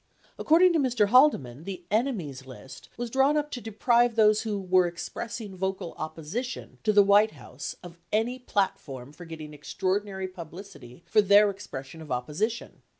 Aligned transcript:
53 0.29 0.29
According 0.39 0.73
to 0.73 0.79
Mr. 0.79 1.07
Haldeman, 1.09 1.63
the 1.63 1.83
"enemies 1.91 2.47
list" 2.47 2.89
was 2.97 3.11
drawn 3.11 3.37
up 3.37 3.51
to 3.51 3.61
deprive 3.61 4.15
those 4.15 4.41
"who 4.41 4.59
were 4.59 4.87
expressing 4.87 5.55
vocal 5.55 5.93
opposition" 5.95 6.79
to 6.83 6.91
the 6.91 7.03
White 7.03 7.33
House 7.33 7.75
of 7.83 7.99
any 8.11 8.39
"platform 8.39 9.13
for 9.13 9.25
getting 9.25 9.53
extraordinary 9.53 10.27
publicity 10.27 11.03
for 11.05 11.21
their 11.21 11.51
expression 11.51 12.01
of 12.01 12.11
opposition." 12.11 12.81